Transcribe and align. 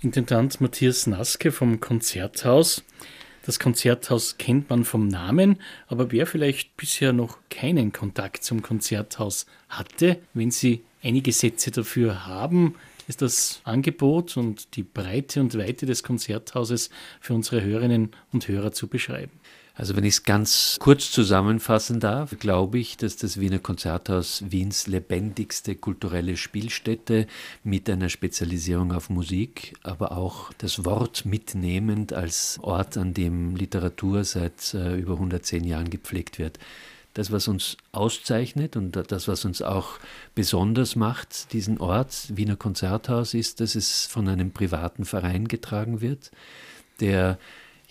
Intendant 0.00 0.60
Matthias 0.60 1.08
Naske 1.08 1.50
vom 1.50 1.80
Konzerthaus. 1.80 2.84
Das 3.44 3.58
Konzerthaus 3.58 4.38
kennt 4.38 4.70
man 4.70 4.84
vom 4.84 5.08
Namen, 5.08 5.56
aber 5.88 6.12
wer 6.12 6.24
vielleicht 6.28 6.76
bisher 6.76 7.12
noch 7.12 7.38
keinen 7.50 7.92
Kontakt 7.92 8.44
zum 8.44 8.62
Konzerthaus 8.62 9.46
hatte, 9.68 10.20
wenn 10.34 10.52
Sie 10.52 10.84
einige 11.02 11.32
Sätze 11.32 11.72
dafür 11.72 12.28
haben, 12.28 12.76
ist 13.08 13.22
das 13.22 13.60
Angebot 13.64 14.36
und 14.36 14.76
die 14.76 14.84
Breite 14.84 15.40
und 15.40 15.58
Weite 15.58 15.84
des 15.84 16.04
Konzerthauses 16.04 16.90
für 17.20 17.34
unsere 17.34 17.64
Hörerinnen 17.64 18.12
und 18.32 18.46
Hörer 18.46 18.70
zu 18.70 18.86
beschreiben. 18.86 19.32
Also 19.78 19.94
wenn 19.94 20.02
ich 20.02 20.14
es 20.14 20.22
ganz 20.24 20.76
kurz 20.80 21.12
zusammenfassen 21.12 22.00
darf, 22.00 22.36
glaube 22.40 22.80
ich, 22.80 22.96
dass 22.96 23.14
das 23.14 23.38
Wiener 23.38 23.60
Konzerthaus 23.60 24.42
Wiens 24.48 24.88
lebendigste 24.88 25.76
kulturelle 25.76 26.36
Spielstätte 26.36 27.28
mit 27.62 27.88
einer 27.88 28.08
Spezialisierung 28.08 28.92
auf 28.92 29.08
Musik, 29.08 29.74
aber 29.84 30.10
auch 30.18 30.52
das 30.58 30.84
Wort 30.84 31.26
mitnehmend 31.26 32.12
als 32.12 32.58
Ort, 32.60 32.96
an 32.96 33.14
dem 33.14 33.54
Literatur 33.54 34.24
seit 34.24 34.74
äh, 34.74 34.96
über 34.96 35.12
110 35.12 35.62
Jahren 35.62 35.90
gepflegt 35.90 36.40
wird. 36.40 36.58
Das, 37.14 37.30
was 37.30 37.46
uns 37.46 37.76
auszeichnet 37.92 38.74
und 38.74 38.96
das, 38.96 39.28
was 39.28 39.44
uns 39.44 39.62
auch 39.62 40.00
besonders 40.34 40.96
macht, 40.96 41.52
diesen 41.52 41.78
Ort 41.78 42.36
Wiener 42.36 42.56
Konzerthaus, 42.56 43.32
ist, 43.32 43.60
dass 43.60 43.76
es 43.76 44.06
von 44.06 44.26
einem 44.26 44.50
privaten 44.50 45.04
Verein 45.04 45.46
getragen 45.46 46.00
wird, 46.00 46.32
der 46.98 47.38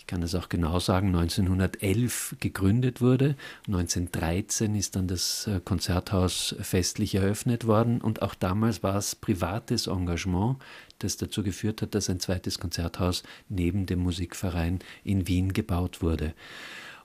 kann 0.08 0.22
es 0.22 0.34
auch 0.34 0.48
genau 0.48 0.80
sagen, 0.80 1.08
1911 1.08 2.36
gegründet 2.40 3.00
wurde. 3.00 3.36
1913 3.68 4.74
ist 4.74 4.96
dann 4.96 5.06
das 5.06 5.46
äh, 5.46 5.60
Konzerthaus 5.64 6.56
festlich 6.60 7.14
eröffnet 7.14 7.66
worden 7.66 8.00
und 8.00 8.22
auch 8.22 8.34
damals 8.34 8.82
war 8.82 8.96
es 8.96 9.14
privates 9.14 9.86
Engagement, 9.86 10.56
das 10.98 11.18
dazu 11.18 11.44
geführt 11.44 11.82
hat, 11.82 11.94
dass 11.94 12.10
ein 12.10 12.18
zweites 12.18 12.58
Konzerthaus 12.58 13.22
neben 13.48 13.86
dem 13.86 14.00
Musikverein 14.00 14.80
in 15.04 15.28
Wien 15.28 15.52
gebaut 15.52 16.02
wurde. 16.02 16.34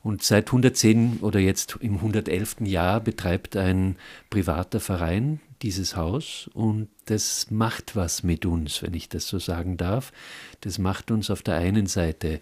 Und 0.01 0.21
seit 0.21 0.47
110 0.47 1.19
oder 1.21 1.39
jetzt 1.39 1.77
im 1.79 1.95
111. 1.95 2.61
Jahr 2.61 2.99
betreibt 2.99 3.55
ein 3.55 3.95
privater 4.29 4.81
Verein 4.81 5.39
dieses 5.61 5.95
Haus 5.95 6.49
und 6.53 6.89
das 7.05 7.51
macht 7.51 7.95
was 7.95 8.21
mit 8.21 8.45
uns, 8.45 8.81
wenn 8.81 8.93
ich 8.93 9.07
das 9.07 9.27
so 9.27 9.39
sagen 9.39 9.77
darf. 9.77 10.11
Das 10.59 10.77
macht 10.77 11.09
uns 11.09 11.29
auf 11.29 11.41
der 11.41 11.55
einen 11.55 11.87
Seite 11.87 12.41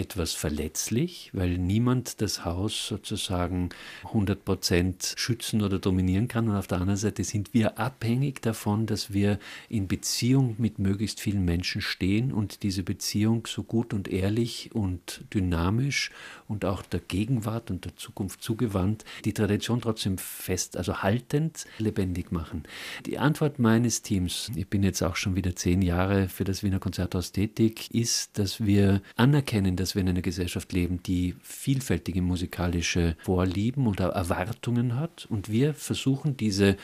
etwas 0.00 0.32
verletzlich, 0.32 1.30
weil 1.34 1.58
niemand 1.58 2.22
das 2.22 2.44
Haus 2.46 2.86
sozusagen 2.86 3.68
100 4.04 4.44
Prozent 4.44 5.14
schützen 5.16 5.60
oder 5.62 5.78
dominieren 5.78 6.26
kann. 6.26 6.48
Und 6.48 6.56
auf 6.56 6.66
der 6.66 6.80
anderen 6.80 6.96
Seite 6.96 7.22
sind 7.22 7.52
wir 7.52 7.78
abhängig 7.78 8.40
davon, 8.40 8.86
dass 8.86 9.12
wir 9.12 9.38
in 9.68 9.88
Beziehung 9.88 10.56
mit 10.58 10.78
möglichst 10.78 11.20
vielen 11.20 11.44
Menschen 11.44 11.82
stehen 11.82 12.32
und 12.32 12.62
diese 12.62 12.82
Beziehung 12.82 13.46
so 13.46 13.62
gut 13.62 13.92
und 13.92 14.08
ehrlich 14.08 14.70
und 14.74 15.24
dynamisch 15.34 16.10
und 16.48 16.64
auch 16.64 16.82
der 16.82 17.00
Gegenwart 17.00 17.70
und 17.70 17.84
der 17.84 17.94
Zukunft 17.96 18.42
zugewandt 18.42 19.04
die 19.26 19.34
Tradition 19.34 19.82
trotzdem 19.82 20.16
fest, 20.16 20.78
also 20.78 21.02
haltend 21.02 21.66
lebendig 21.78 22.32
machen. 22.32 22.62
Die 23.04 23.18
Antwort 23.18 23.58
meines 23.58 24.00
Teams, 24.00 24.50
ich 24.56 24.68
bin 24.68 24.82
jetzt 24.82 25.02
auch 25.02 25.16
schon 25.16 25.36
wieder 25.36 25.54
zehn 25.54 25.82
Jahre 25.82 26.28
für 26.28 26.44
das 26.44 26.62
Wiener 26.62 26.78
Konzerthaus 26.78 27.32
tätig, 27.32 27.94
ist, 27.94 28.38
dass 28.38 28.64
wir 28.64 29.02
anerkennen, 29.16 29.76
dass 29.76 29.89
wir 29.94 30.02
in 30.02 30.08
einer 30.08 30.22
Gesellschaft 30.22 30.72
leben, 30.72 31.02
die 31.02 31.34
vielfältige 31.42 32.22
musikalische 32.22 33.16
Vorlieben 33.22 33.86
oder 33.86 34.08
Erwartungen 34.08 34.96
hat. 34.96 35.26
Und 35.28 35.50
wir 35.50 35.74
versuchen 35.74 36.36
diese 36.36 36.76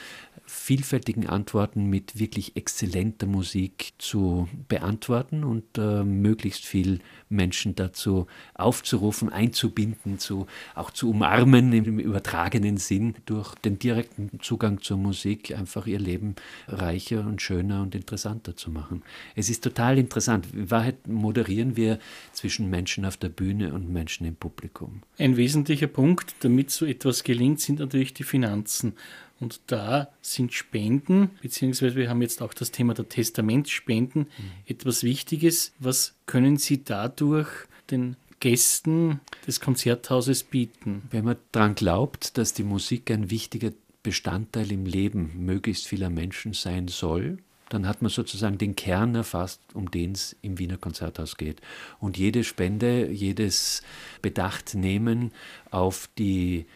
vielfältigen 0.47 1.27
Antworten 1.27 1.86
mit 1.86 2.19
wirklich 2.19 2.56
exzellenter 2.56 3.27
Musik 3.27 3.92
zu 3.98 4.48
beantworten 4.69 5.44
und 5.44 5.64
äh, 5.77 6.05
möglichst 6.05 6.64
viel 6.64 7.00
Menschen 7.28 7.75
dazu 7.75 8.27
aufzurufen, 8.55 9.28
einzubinden, 9.28 10.19
zu, 10.19 10.47
auch 10.75 10.91
zu 10.91 11.11
umarmen 11.11 11.72
im 11.72 11.98
übertragenen 11.98 12.77
Sinn, 12.77 13.16
durch 13.26 13.54
den 13.56 13.78
direkten 13.78 14.38
Zugang 14.41 14.81
zur 14.81 14.97
Musik 14.97 15.56
einfach 15.56 15.87
ihr 15.87 15.98
Leben 15.98 16.37
reicher 16.69 17.26
und 17.26 17.42
schöner 17.42 17.82
und 17.82 17.94
interessanter 17.94 18.56
zu 18.56 18.71
machen. 18.71 19.03
Es 19.34 19.50
ist 19.50 19.65
total 19.65 19.98
interessant. 19.98 20.47
In 20.53 20.71
Wahrheit 20.71 21.09
moderieren 21.09 21.76
wir 21.76 21.98
zwischen 22.32 22.71
Menschen 22.71 23.04
auf 23.04 23.16
der 23.16 23.28
Bühne 23.28 23.75
und 23.75 23.91
Menschen 23.91 24.26
im 24.26 24.37
Publikum. 24.37 25.03
Ein 25.19 25.37
wesentlicher 25.37 25.88
Punkt, 25.88 26.37
damit 26.41 26.71
so 26.71 26.87
etwas 26.87 27.25
gelingt, 27.25 27.60
sind 27.60 27.81
natürlich 27.81 28.15
die 28.15 28.25
Finanzen. 28.25 28.94
Und 29.38 29.60
da 29.66 30.08
sind 30.22 30.54
Spenden, 30.54 31.30
beziehungsweise 31.42 31.97
wir 31.97 32.08
haben 32.08 32.22
jetzt 32.22 32.41
auch 32.41 32.54
das 32.54 32.70
Thema 32.70 32.94
der 32.94 33.08
Testamentsspenden, 33.08 34.22
mhm. 34.22 34.50
etwas 34.66 35.02
Wichtiges. 35.02 35.72
Was 35.78 36.14
können 36.24 36.56
Sie 36.56 36.84
dadurch 36.84 37.48
den 37.91 38.16
Gästen 38.41 39.20
des 39.47 39.60
Konzerthauses 39.60 40.42
bieten? 40.42 41.02
Wenn 41.10 41.24
man 41.24 41.36
daran 41.52 41.74
glaubt, 41.74 42.38
dass 42.38 42.54
die 42.54 42.64
Musik 42.64 43.10
ein 43.10 43.30
wichtiger 43.30 43.72
Bestandteil 44.02 44.70
im 44.72 44.86
Leben 44.86 45.32
möglichst 45.36 45.86
vieler 45.88 46.10
Menschen 46.10 46.53
sein 46.53 46.88
soll, 46.88 47.38
dann 47.68 47.86
hat 47.88 48.00
man 48.00 48.10
sozusagen 48.10 48.58
den 48.58 48.76
Kern 48.76 49.14
erfasst, 49.14 49.60
um 49.74 49.91
den 49.91 50.12
es 50.12 50.36
im 50.41 50.58
Wiener 50.58 50.76
Konzerthaus 50.76 51.36
geht. 51.36 51.60
Und 51.98 52.16
jede 52.16 52.44
Spende, 52.44 53.10
jedes 53.10 53.82
Bedachtnehmen 54.22 55.32
auf 55.70 56.08
die 56.16 56.66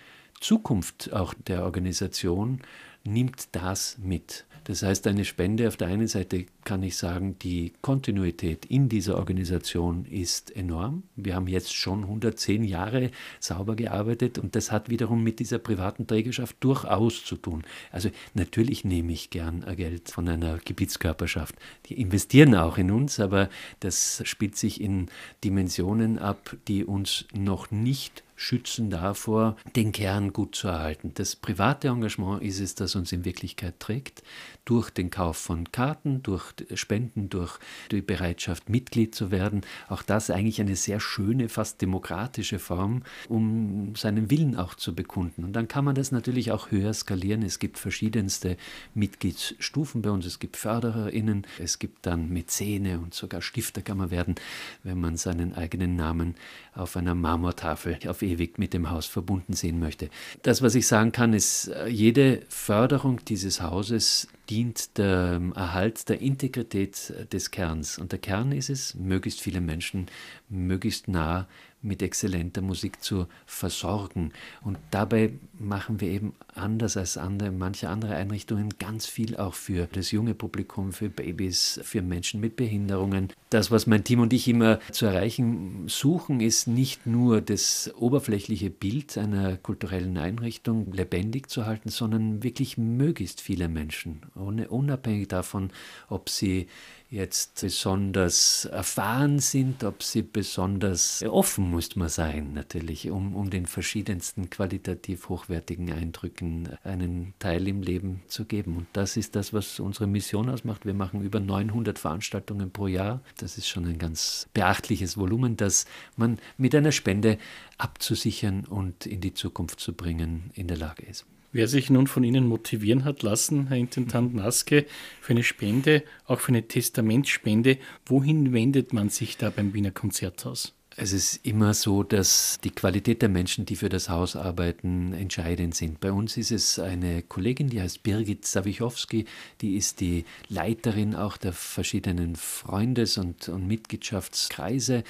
Zukunft 0.41 1.13
auch 1.13 1.35
der 1.35 1.65
Organisation 1.65 2.61
nimmt 3.05 3.49
das 3.53 3.99
mit. 3.99 4.47
Das 4.65 4.83
heißt, 4.83 5.07
eine 5.07 5.25
Spende 5.25 5.69
auf 5.69 5.77
der 5.77 5.89
einen 5.89 6.09
Seite 6.09 6.47
kann 6.65 6.83
ich 6.83 6.97
sagen, 6.97 7.37
die 7.39 7.73
Kontinuität 7.81 8.67
in 8.67 8.89
dieser 8.89 9.17
Organisation 9.17 10.05
ist 10.05 10.55
enorm. 10.55 11.05
Wir 11.17 11.35
haben 11.35 11.49
jetzt 11.49 11.75
schon 11.75 12.03
110 12.05 12.65
Jahre 12.65 13.11
sauber 13.39 13.77
gearbeitet 13.77 14.39
und 14.39 14.55
das 14.55 14.71
hat 14.71 14.91
wiederum 14.91 15.23
mit 15.23 15.39
dieser 15.39 15.59
privaten 15.59 16.07
Trägerschaft 16.07 16.57
durchaus 16.61 17.25
zu 17.25 17.37
tun. 17.37 17.65
Also 17.91 18.11
natürlich 18.35 18.85
nehme 18.85 19.13
ich 19.13 19.31
gern 19.31 19.65
Geld 19.77 20.11
von 20.11 20.29
einer 20.29 20.59
Gebietskörperschaft. 20.59 21.55
Die 21.87 22.01
investieren 22.01 22.55
auch 22.55 22.79
in 22.79 22.91
uns, 22.91 23.21
aber 23.21 23.49
das 23.81 24.23
spielt 24.25 24.57
sich 24.57 24.81
in 24.81 25.09
Dimensionen 25.45 26.19
ab, 26.19 26.57
die 26.69 26.85
uns 26.85 27.27
noch 27.33 27.71
nicht 27.71 28.23
schützen 28.41 28.89
davor, 28.89 29.57
den 29.77 29.93
Kern 29.93 30.33
gut 30.33 30.55
zu 30.55 30.69
erhalten. 30.69 31.13
Das 31.15 31.37
private 31.37 31.89
Engagement 31.89 32.43
ist 32.43 32.59
es, 32.59 32.75
das 32.75 32.95
uns 32.95 33.13
in 33.13 33.27
Wirklichkeit 33.27 33.79
trägt, 33.81 34.23
durch 34.65 34.89
den 34.89 35.11
Kauf 35.11 35.37
von 35.37 35.71
Karten, 35.73 36.23
durch 36.23 36.50
Spenden, 36.75 37.29
durch 37.29 37.59
die 37.91 38.03
Bereitschaft, 38.03 38.69
Mitglied 38.69 39.15
zu 39.15 39.31
werden. 39.31 39.63
Auch 39.89 40.03
das 40.03 40.31
eigentlich 40.31 40.61
eine 40.61 40.77
sehr 40.77 41.01
schöne, 41.01 41.49
fast 41.49 41.81
demokratische 41.83 42.59
Form, 42.59 43.03
um 43.29 43.95
seinen 43.97 44.31
Willen 44.31 44.57
auch 44.57 44.75
zu 44.75 44.95
bekunden. 44.95 45.45
Und 45.45 45.53
dann 45.55 45.69
kann 45.69 45.85
man 45.85 45.95
das 45.95 46.13
natürlich 46.13 46.53
auch 46.53 46.71
höher 46.71 46.93
skalieren. 46.93 47.43
Es 47.43 47.59
gibt 47.59 47.79
verschiedenste 47.79 48.57
Mitgliedsstufen 48.95 50.03
bei 50.03 50.11
uns. 50.11 50.27
Es 50.27 50.39
gibt 50.39 50.57
FördererInnen, 50.57 51.47
es 51.59 51.79
gibt 51.79 52.07
dann 52.07 52.29
Mäzene 52.29 52.99
und 52.99 53.15
sogar 53.15 53.43
Stifter 53.43 53.83
kann 53.83 53.99
man 53.99 54.11
werden, 54.11 54.35
wenn 54.83 55.01
man 55.01 55.17
seinen 55.17 55.55
eigenen 55.55 55.97
Namen 55.97 56.35
auf 56.75 56.97
einer 56.97 57.15
Marmortafel 57.15 57.99
auf 58.07 58.23
ewig 58.23 58.59
mit 58.59 58.75
dem 58.75 58.91
Haus 58.91 59.07
verbunden 59.07 59.55
sehen 59.55 59.81
möchte. 59.81 60.09
Das, 60.43 60.63
was 60.63 60.75
ich 60.75 60.87
sagen 60.87 61.13
kann, 61.13 61.33
ist, 61.33 61.69
äh, 61.69 61.89
jede 61.89 62.43
Förderung 62.49 63.25
dieses 63.25 63.61
Hauses 63.61 64.29
dient 64.51 64.99
dem 64.99 65.53
Erhalt 65.53 66.09
der 66.09 66.21
Integrität 66.21 67.13
des 67.33 67.51
Kerns. 67.51 67.99
Und 67.99 68.13
der 68.13 68.19
Kern 68.19 68.53
ist 68.53 68.69
es, 68.69 68.95
möglichst 68.95 69.41
viele 69.41 69.61
Menschen 69.61 70.07
möglichst 70.49 71.09
nah 71.09 71.47
mit 71.83 72.03
exzellenter 72.03 72.61
Musik 72.61 73.03
zu 73.03 73.27
versorgen. 73.47 74.33
Und 74.63 74.79
dabei 74.91 75.33
machen 75.59 76.01
wir 76.01 76.09
eben 76.09 76.35
anders 76.55 76.97
als 76.97 77.17
andere, 77.17 77.51
manche 77.51 77.89
andere 77.89 78.17
Einrichtungen 78.17 78.69
ganz 78.79 79.07
viel 79.07 79.37
auch 79.37 79.55
für 79.55 79.89
das 79.91 80.11
junge 80.11 80.35
Publikum, 80.35 80.93
für 80.93 81.09
Babys, 81.09 81.81
für 81.83 82.03
Menschen 82.03 82.41
mit 82.41 82.57
Behinderungen. 82.57 83.33
Das, 83.49 83.71
was 83.71 83.87
mein 83.87 84.05
Team 84.05 84.21
und 84.21 84.33
ich 84.33 84.47
immer 84.47 84.79
zu 84.93 85.07
erreichen 85.07 85.89
suchen, 85.89 86.41
ist 86.41 86.67
nicht 86.67 87.07
nur 87.07 87.41
das 87.41 87.91
oberflächliche 87.97 88.71
Bild 88.71 89.17
einer 89.17 89.57
kulturellen 89.57 90.19
Einrichtung 90.19 90.93
lebendig 90.93 91.49
zu 91.49 91.67
halten, 91.67 91.89
sondern 91.89 92.43
wirklich 92.43 92.77
möglichst 92.77 93.41
viele 93.41 93.69
Menschen, 93.69 94.21
unabhängig 94.41 95.29
davon, 95.29 95.71
ob 96.09 96.29
sie 96.29 96.69
jetzt 97.11 97.61
besonders 97.61 98.67
erfahren 98.67 99.41
sind, 99.41 99.83
ob 99.83 100.03
sie 100.03 100.23
besonders 100.23 101.25
offen, 101.25 101.71
muss 101.71 101.97
man 101.97 102.09
sein, 102.09 102.53
natürlich, 102.55 103.11
um, 103.11 103.35
um 103.35 103.51
den 103.51 103.67
verschiedensten 103.67 104.49
qualitativ 104.49 105.29
hochwertigen 105.29 105.93
Eindrücken 105.93 106.69
einen 106.85 107.35
Teil 107.41 107.67
im 107.67 107.83
Leben 107.83 108.23
zu 108.29 108.45
geben. 108.45 108.77
Und 108.77 108.87
das 108.93 109.17
ist 109.17 109.35
das, 109.35 109.53
was 109.53 109.81
unsere 109.81 110.07
Mission 110.07 110.49
ausmacht. 110.49 110.87
Wir 110.87 110.95
machen 110.95 111.23
über 111.23 111.41
900 111.41 111.99
Veranstaltungen 111.99 112.71
pro 112.71 112.87
Jahr. 112.87 113.21
Das 113.39 113.59
ist 113.59 113.69
schon 113.69 113.87
ein 113.87 113.99
ganz 113.99 114.49
beachtliches 114.55 115.17
Volumen, 115.17 115.57
das 115.57 115.87
man 116.17 116.39
mit 116.59 116.77
einer 116.77 116.93
Spende 116.93 117.39
abzusichern 117.77 118.65
und 118.67 119.07
in 119.07 119.21
die 119.21 119.35
Zukunft 119.35 119.81
zu 119.81 119.95
bringen 119.95 120.51
in 120.55 120.69
der 120.69 120.77
Lage 120.77 121.05
ist. 121.07 121.27
Wer 121.53 121.67
sich 121.67 121.91
nun 121.91 122.07
von 122.07 122.23
Ihnen 122.23 122.47
motivieren 122.47 123.05
hat 123.05 123.23
lassen, 123.23 123.67
Herr 123.69 123.77
Intendant 123.77 124.35
Naske, 124.35 124.87
für 125.21 125.33
eine 125.33 125.43
Spende, 125.43 126.05
auch 126.27 126.39
für 126.39 126.53
eine 126.53 126.69
Testamentsspende, 126.69 127.79
wohin 128.07 128.53
wendet 128.53 128.93
man 128.93 129.09
sich 129.09 129.37
da 129.37 129.51
beim 129.51 129.75
Wiener 129.75 129.91
Konzerthaus? 129.91 130.75
Es 131.03 131.15
ist 131.15 131.47
immer 131.47 131.73
so, 131.73 132.03
dass 132.03 132.59
die 132.63 132.73
Qualität 132.73 133.23
der 133.23 133.31
Menschen, 133.31 133.65
die 133.65 133.77
für 133.77 133.89
das 133.89 134.11
Haus 134.11 134.37
arbeiten, 134.37 135.15
entscheidend 135.15 135.75
sind. 135.75 135.99
Bei 135.99 136.13
uns 136.13 136.37
ist 136.37 136.51
es 136.51 136.79
eine 136.79 137.23
Kollegin, 137.23 137.71
die 137.71 137.81
heißt 137.81 138.03
Birgit 138.03 138.45
Sawichowski, 138.45 139.25
die 139.63 139.77
ist 139.77 140.01
die 140.01 140.27
Leiterin 140.51 141.15
auch 141.15 141.39
der 141.39 141.55
verschiedenen 141.55 142.37
Freundes- 142.37 143.17
und, 143.17 143.49
und 143.49 143.67
Mitgliedschaftskreise. 143.67 145.03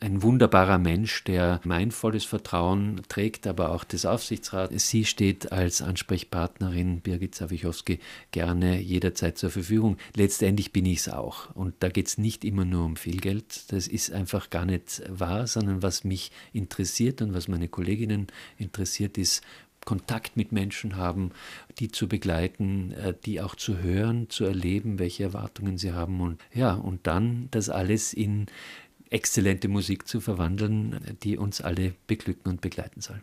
Ein 0.00 0.22
wunderbarer 0.22 0.76
Mensch, 0.76 1.24
der 1.24 1.62
mein 1.64 1.92
volles 1.92 2.26
Vertrauen 2.26 3.00
trägt, 3.08 3.46
aber 3.46 3.70
auch 3.70 3.84
des 3.84 4.04
Aufsichtsrats. 4.04 4.90
Sie 4.90 5.06
steht 5.06 5.50
als 5.50 5.80
Ansprechpartnerin, 5.80 7.00
Birgit 7.00 7.34
Sawichowski, 7.34 8.00
gerne 8.32 8.82
jederzeit 8.82 9.38
zur 9.38 9.48
Verfügung. 9.48 9.96
Letztendlich 10.14 10.74
bin 10.74 10.84
ich 10.84 10.98
es 10.98 11.08
auch. 11.08 11.54
Und 11.54 11.76
da 11.80 11.88
geht 11.88 12.08
es 12.08 12.18
nicht 12.18 12.44
immer 12.44 12.66
nur 12.66 12.84
um 12.84 12.96
viel 12.96 13.16
Geld. 13.16 13.72
Das 13.72 13.88
ist 13.88 14.12
einfach 14.12 14.50
gar 14.50 14.66
nicht 14.66 15.00
wahr 15.08 15.37
war, 15.38 15.46
sondern 15.46 15.82
was 15.82 16.04
mich 16.04 16.30
interessiert 16.52 17.22
und 17.22 17.34
was 17.34 17.48
meine 17.48 17.68
Kolleginnen 17.68 18.26
interessiert, 18.58 19.18
ist 19.18 19.42
Kontakt 19.84 20.36
mit 20.36 20.52
Menschen 20.52 20.96
haben, 20.96 21.30
die 21.78 21.90
zu 21.90 22.08
begleiten, 22.08 22.92
äh, 22.92 23.14
die 23.24 23.40
auch 23.40 23.54
zu 23.54 23.78
hören, 23.78 24.28
zu 24.28 24.44
erleben, 24.44 24.98
welche 24.98 25.22
Erwartungen 25.22 25.78
sie 25.78 25.92
haben 25.92 26.20
und 26.20 26.40
ja, 26.52 26.74
und 26.74 27.06
dann 27.06 27.48
das 27.52 27.70
alles 27.70 28.12
in 28.12 28.46
exzellente 29.10 29.68
Musik 29.68 30.06
zu 30.06 30.20
verwandeln, 30.20 31.00
die 31.22 31.38
uns 31.38 31.62
alle 31.62 31.94
beglücken 32.06 32.52
und 32.52 32.60
begleiten 32.60 33.00
soll. 33.00 33.22